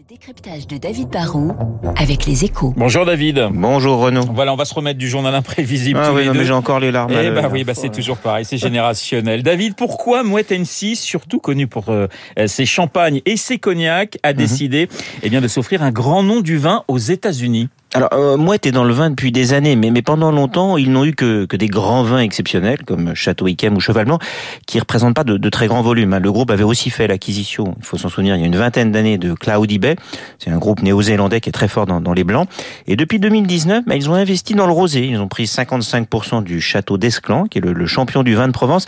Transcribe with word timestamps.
Le 0.00 0.06
décryptage 0.08 0.66
de 0.66 0.78
David 0.78 1.10
Barrault 1.10 1.52
avec 1.94 2.24
les 2.24 2.46
échos. 2.46 2.72
Bonjour 2.74 3.04
David. 3.04 3.48
Bonjour 3.52 3.98
Renaud. 3.98 4.22
Voilà, 4.32 4.50
on 4.54 4.56
va 4.56 4.64
se 4.64 4.72
remettre 4.72 4.98
du 4.98 5.10
journal 5.10 5.34
imprévisible 5.34 6.00
Ah 6.02 6.08
tous 6.08 6.14
oui, 6.14 6.20
les 6.22 6.26
non, 6.28 6.32
deux. 6.32 6.38
mais 6.38 6.44
j'ai 6.46 6.52
encore 6.54 6.80
les 6.80 6.90
larmes. 6.90 7.12
Eh 7.12 7.30
bah 7.30 7.50
oui, 7.52 7.64
bah 7.64 7.74
c'est 7.74 7.90
toujours 7.90 8.16
pareil, 8.16 8.46
c'est 8.46 8.56
générationnel. 8.56 9.42
David, 9.42 9.74
pourquoi 9.76 10.22
Mouette 10.22 10.52
N6, 10.52 10.94
surtout 10.94 11.38
connu 11.38 11.66
pour 11.66 11.90
euh, 11.90 12.06
ses 12.46 12.64
champagnes 12.64 13.20
et 13.26 13.36
ses 13.36 13.58
cognacs, 13.58 14.14
Mhm. 14.14 14.20
a 14.30 14.32
décidé 14.32 14.88
eh 15.22 15.28
bien 15.28 15.42
de 15.42 15.48
s'offrir 15.48 15.82
un 15.82 15.90
grand 15.90 16.22
nom 16.22 16.40
du 16.40 16.56
vin 16.56 16.82
aux 16.88 16.96
États-Unis? 16.96 17.68
Alors, 17.92 18.10
euh, 18.12 18.36
Mouette 18.36 18.66
est 18.66 18.70
dans 18.70 18.84
le 18.84 18.92
vin 18.92 19.10
depuis 19.10 19.32
des 19.32 19.52
années, 19.52 19.74
mais, 19.74 19.90
mais 19.90 20.00
pendant 20.00 20.30
longtemps, 20.30 20.76
ils 20.76 20.92
n'ont 20.92 21.04
eu 21.04 21.12
que, 21.12 21.44
que 21.46 21.56
des 21.56 21.66
grands 21.66 22.04
vins 22.04 22.20
exceptionnels, 22.20 22.84
comme 22.86 23.16
Château 23.16 23.48
Yquem 23.48 23.76
ou 23.76 23.80
Cheval 23.80 24.04
Blanc, 24.04 24.20
qui 24.64 24.78
représentent 24.78 25.16
pas 25.16 25.24
de, 25.24 25.36
de 25.36 25.48
très 25.48 25.66
grands 25.66 25.82
volumes. 25.82 26.12
hein. 26.12 26.20
Le 26.20 26.30
groupe 26.30 26.52
avait 26.52 26.62
aussi 26.62 26.90
fait 26.90 27.08
l'acquisition, 27.08 27.74
il 27.80 27.84
faut 27.84 27.98
s'en 27.98 28.08
souvenir, 28.08 28.36
il 28.36 28.42
y 28.42 28.44
a 28.44 28.46
une 28.46 28.54
vingtaine 28.54 28.92
d'années 28.92 29.18
de 29.18 29.34
Cloudy 29.34 29.80
Bay. 29.80 29.96
C'est 30.38 30.50
un 30.52 30.58
groupe 30.58 30.82
néo-zélandais 30.82 31.40
qui 31.40 31.48
est 31.48 31.52
très 31.52 31.66
fort 31.66 31.86
dans, 31.86 32.00
dans 32.00 32.12
les 32.12 32.22
blancs. 32.22 32.48
Et 32.86 32.94
depuis 32.94 33.18
2019, 33.18 33.84
bah, 33.84 33.96
ils 33.96 34.08
ont 34.08 34.14
investi 34.14 34.54
dans 34.54 34.66
le 34.66 34.72
rosé. 34.72 35.08
Ils 35.08 35.18
ont 35.18 35.26
pris 35.26 35.46
55% 35.46 36.44
du 36.44 36.60
Château 36.60 36.96
d'Esclan, 36.96 37.46
qui 37.46 37.58
est 37.58 37.60
le, 37.60 37.72
le 37.72 37.86
champion 37.86 38.22
du 38.22 38.36
vin 38.36 38.46
de 38.46 38.52
Provence, 38.52 38.86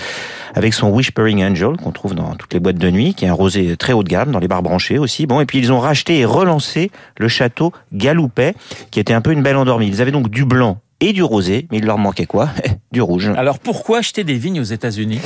avec 0.54 0.74
son 0.74 0.90
Whispering 0.90 1.42
Angel, 1.42 1.76
qu'on 1.82 1.90
trouve 1.90 2.14
dans 2.14 2.36
toutes 2.36 2.54
les 2.54 2.60
boîtes 2.60 2.78
de 2.78 2.90
nuit, 2.92 3.14
qui 3.14 3.24
est 3.24 3.28
un 3.28 3.34
rosé 3.34 3.76
très 3.76 3.94
haut 3.94 4.04
de 4.04 4.08
gamme, 4.08 4.30
dans 4.30 4.38
les 4.38 4.46
bars 4.48 4.62
branchés 4.62 4.98
aussi. 4.98 5.26
Bon, 5.26 5.40
et 5.40 5.44
puis 5.44 5.58
ils 5.58 5.72
ont 5.72 5.80
racheté 5.80 6.20
et 6.20 6.24
relancé 6.24 6.92
le 7.18 7.26
Château 7.26 7.72
Galoupet, 7.92 8.54
qui 8.92 9.00
était 9.00 9.14
un 9.14 9.20
peu 9.20 9.32
une 9.32 9.42
belle 9.42 9.56
endormie. 9.56 9.88
Ils 9.88 10.00
avaient 10.00 10.12
donc 10.12 10.28
du 10.28 10.44
blanc 10.44 10.78
et 11.00 11.12
du 11.12 11.24
rosé, 11.24 11.66
mais 11.72 11.78
il 11.78 11.84
leur 11.84 11.98
manquait 11.98 12.26
quoi 12.26 12.50
Du 12.92 13.02
rouge. 13.02 13.32
Alors 13.36 13.58
pourquoi 13.58 13.98
acheter 13.98 14.22
des 14.22 14.34
vignes 14.34 14.60
aux 14.60 14.64
États-Unis? 14.64 15.20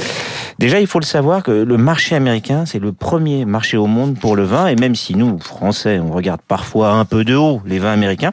Déjà, 0.59 0.81
il 0.81 0.87
faut 0.87 1.01
le 1.01 1.05
savoir 1.05 1.43
que 1.43 1.51
le 1.51 1.77
marché 1.77 2.15
américain, 2.15 2.65
c'est 2.65 2.79
le 2.79 2.93
premier 2.93 3.45
marché 3.45 3.77
au 3.77 3.87
monde 3.87 4.19
pour 4.19 4.37
le 4.37 4.45
vin, 4.45 4.69
et 4.69 4.77
même 4.77 4.95
si 4.95 5.15
nous, 5.15 5.39
Français, 5.39 5.99
on 5.99 6.13
regarde 6.13 6.41
parfois 6.49 6.93
un 6.93 7.05
peu 7.05 7.25
de 7.25 7.35
haut 7.35 7.61
les 7.67 7.79
vins 7.79 7.93
américains, 7.93 8.33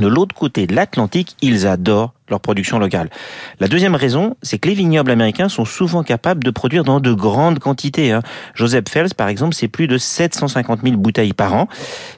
de 0.00 0.06
l'autre 0.06 0.34
côté 0.34 0.66
de 0.66 0.74
l'Atlantique, 0.74 1.36
ils 1.42 1.66
adorent 1.66 2.14
leur 2.30 2.40
production 2.40 2.78
locale. 2.78 3.10
La 3.60 3.68
deuxième 3.68 3.94
raison, 3.94 4.36
c'est 4.42 4.58
que 4.58 4.68
les 4.68 4.74
vignobles 4.74 5.10
américains 5.10 5.48
sont 5.48 5.64
souvent 5.64 6.02
capables 6.02 6.42
de 6.42 6.50
produire 6.50 6.82
dans 6.84 6.98
de 7.00 7.12
grandes 7.12 7.58
quantités. 7.58 8.12
hein. 8.12 8.22
Joseph 8.54 8.84
Fels, 8.88 9.14
par 9.14 9.28
exemple, 9.28 9.54
c'est 9.54 9.68
plus 9.68 9.86
de 9.86 9.98
750 9.98 10.80
000 10.82 10.96
bouteilles 10.96 11.34
par 11.34 11.54
an. 11.54 11.68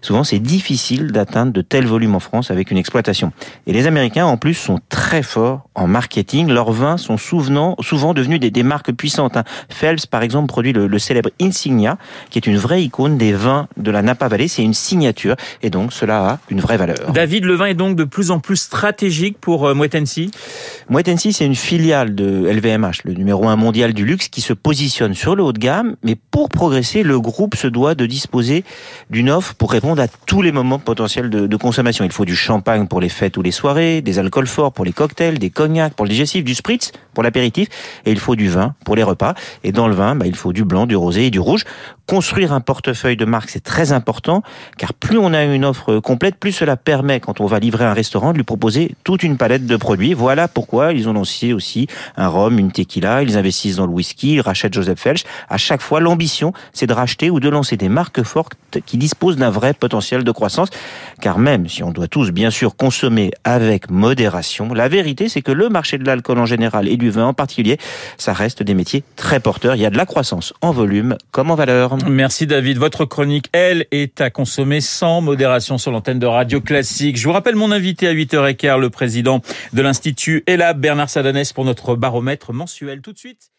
Souvent, 0.03 0.23
c'est 0.23 0.39
difficile 0.39 1.11
d'atteindre 1.13 1.53
de 1.53 1.61
tels 1.61 1.87
volumes 1.87 2.15
en 2.15 2.21
France 2.21 2.51
avec 2.51 2.71
une 2.71 2.79
exploitation. 2.79 3.33
Et 3.67 3.73
les 3.73 3.87
Américains, 3.87 4.27
en 4.27 4.37
plus, 4.37 4.55
sont 4.55 4.79
très 4.89 5.23
forts 5.23 5.69
en 5.75 5.87
marketing. 5.89 6.49
Leurs 6.49 6.71
vins 6.73 6.97
sont 6.99 7.17
souvent, 7.19 7.75
devenus 8.15 8.39
des, 8.41 8.51
des 8.51 8.63
marques 8.63 8.93
puissantes. 8.93 9.37
hein. 9.37 9.45
Phelps, 9.69 10.07
par 10.07 10.23
exemple, 10.23 10.47
produit 10.47 10.73
le, 10.73 10.87
le 10.87 10.99
célèbre 11.01 11.31
Insignia, 11.41 11.99
qui 12.31 12.39
est 12.39 12.47
une 12.47 12.57
vraie 12.57 12.83
icône 12.85 13.19
des 13.19 13.33
vins 13.33 13.67
de 13.77 13.91
la 13.91 14.03
Napa 14.03 14.29
Valley. 14.29 14.47
C'est 14.49 14.63
une 14.63 14.75
signature, 14.75 15.35
et 15.63 15.71
donc 15.71 15.93
cela 15.93 16.29
a 16.29 16.39
une 16.51 16.61
vraie 16.61 16.77
valeur. 16.77 17.11
David, 17.13 17.45
le 17.45 17.55
vin 17.55 17.67
est 17.67 17.75
donc 17.75 17.97
de 17.97 18.05
plus 18.05 18.31
en 18.31 18.39
plus 18.39 18.57
stratégique 18.57 19.39
pour 19.41 19.67
euh, 19.67 19.75
N6 19.97 20.31
Moet 20.89 21.09
Hennessy, 21.09 21.33
c'est 21.33 21.47
une 21.47 21.57
filiale 21.57 22.15
de 22.15 22.49
LVMH, 22.49 23.03
le 23.05 23.15
numéro 23.15 23.49
un 23.49 23.57
mondial 23.57 23.93
du 23.93 24.05
luxe, 24.05 24.29
qui 24.29 24.41
se 24.41 24.53
positionne 24.53 25.15
sur 25.15 25.35
le 25.35 25.43
haut 25.43 25.53
de 25.53 25.59
gamme. 25.59 25.97
Mais 26.05 26.15
pour 26.15 26.49
progresser, 26.49 27.03
le 27.03 27.19
groupe 27.19 27.57
se 27.57 27.67
doit 27.67 27.95
de 27.95 28.07
disposer 28.07 28.65
d'une 29.11 29.31
offre 29.31 29.55
pour 29.55 29.73
répondre 29.73 30.01
à 30.01 30.07
tous 30.09 30.43
les 30.43 30.53
moments 30.53 30.79
potentiels 30.79 31.29
de, 31.31 31.57
consommation. 31.57 32.05
Il 32.05 32.13
faut 32.13 32.25
du 32.25 32.37
champagne 32.37 32.87
pour 32.87 33.01
les 33.01 33.09
fêtes 33.09 33.37
ou 33.37 33.43
les 33.43 33.51
soirées, 33.51 34.03
des 34.03 34.19
alcools 34.19 34.47
forts 34.47 34.73
pour 34.73 34.85
les 34.85 34.93
cocktails, 34.93 35.39
des 35.39 35.51
cognacs 35.51 35.95
pour 35.95 36.05
le 36.05 36.11
digestif, 36.11 36.45
du 36.45 36.55
spritz 36.55 36.93
pour 37.15 37.23
l'apéritif, 37.23 37.69
et 38.05 38.13
il 38.13 38.19
faut 38.19 38.37
du 38.37 38.49
vin 38.49 38.75
pour 38.85 38.95
les 38.95 39.03
repas. 39.03 39.35
Et 39.65 39.73
dans 39.73 39.89
le 39.89 39.95
vin, 39.95 40.15
bah, 40.15 40.27
il 40.27 40.37
faut 40.37 40.53
du 40.53 40.65
blanc, 40.65 40.87
du 40.87 40.97
rosé 40.97 41.27
et 41.27 41.31
du 41.31 41.41
rouge. 41.41 41.65
Construire 42.07 42.53
un 42.53 42.61
portefeuille 42.61 43.17
de 43.17 43.25
marque, 43.25 43.49
c'est 43.51 43.65
très 43.65 43.93
important, 43.93 44.43
car 44.77 44.93
plus 44.93 45.19
on 45.19 45.33
a 45.33 45.43
une 45.43 45.65
offre 45.65 45.99
complète, 45.99 46.37
plus 46.37 46.53
cela 46.53 46.77
permet, 46.77 47.19
quand 47.19 47.41
on 47.41 47.47
va 47.47 47.59
livrer 47.59 47.85
un 47.85 47.95
restaurant, 47.95 48.33
de 48.33 48.37
lui 48.37 48.45
proposer 48.45 48.95
toute 49.03 49.23
une 49.23 49.39
palette 49.39 49.67
de 49.67 49.77
Voilà 50.15 50.49
pourquoi 50.49 50.93
ils 50.93 51.09
ont 51.09 51.13
lancé 51.13 51.53
aussi 51.53 51.87
un 52.17 52.29
rhum, 52.29 52.59
une 52.59 52.73
tequila, 52.73 53.23
ils 53.23 53.37
investissent 53.37 53.77
dans 53.77 53.87
le 53.87 53.93
whisky, 53.93 54.35
ils 54.35 54.41
rachètent 54.41 54.75
Joseph 54.75 54.99
Felch. 54.99 55.25
À 55.49 55.59
chaque 55.59 55.81
fois, 55.81 56.01
l'ambition, 56.01 56.53
c'est 56.73 56.87
de 56.87 56.93
racheter 56.93 57.31
ou 57.31 57.41
de 57.41 57.49
lancer 57.49 57.77
des 57.77 57.89
marques 57.89 58.23
fortes 58.23 58.55
qui 58.85 58.99
disposent 58.99 59.37
d'un 59.37 59.51
vrai 59.51 59.75
potentiel 59.75 60.25
de 60.25 60.31
croissance. 60.33 60.69
Car 61.21 61.39
même 61.39 61.69
si 61.69 61.83
on 61.83 61.91
doit 61.93 62.09
tous, 62.09 62.31
bien 62.31 62.51
sûr, 62.51 62.77
consommer 62.77 63.31
avec 63.45 63.91
modération, 63.91 64.75
la 64.75 64.89
vérité, 64.89 65.29
c'est 65.29 65.43
que 65.43 65.53
le 65.53 65.69
marché 65.69 65.99
de 65.99 66.05
l'alcool 66.05 66.39
en 66.39 66.47
général 66.47 66.89
et 66.89 66.97
du 66.97 67.11
vin 67.11 67.27
en 67.27 67.35
particulier, 67.35 67.79
ça 68.19 68.33
reste 68.33 68.63
des 68.63 68.75
métiers 68.75 69.05
très 69.15 69.41
porteurs. 69.41 69.77
Il 69.77 69.81
y 69.83 69.87
a 69.87 69.91
de 69.91 69.97
la 69.97 70.07
croissance 70.07 70.53
en 70.61 70.73
volume 70.73 71.17
comme 71.31 71.51
en 71.51 71.55
valeur. 71.55 71.97
Merci 72.09 72.47
David. 72.47 72.79
Votre 72.79 73.05
chronique, 73.05 73.49
elle, 73.53 73.87
est 73.93 74.21
à 74.21 74.31
consommer 74.31 74.81
sans 74.81 75.21
modération 75.21 75.79
sur 75.79 75.93
l'antenne 75.93 76.19
de 76.19 76.27
Radio 76.27 76.61
Classique. 76.61 77.17
Je 77.17 77.25
vous 77.25 77.33
rappelle 77.33 77.57
mon 77.57 77.73
invité 77.73 78.09
à 78.09 78.15
8h15, 78.15 78.79
le 78.79 78.91
président 78.91 79.41
de 79.77 79.83
l'Institut 79.83 80.43
ELAB, 80.47 80.81
Bernard 80.81 81.11
Sadanès, 81.11 81.53
pour 81.53 81.67
notre 81.67 81.95
baromètre 81.97 82.55
mensuel. 82.55 83.03
Tout 83.03 83.13
de 83.13 83.19
suite. 83.19 83.53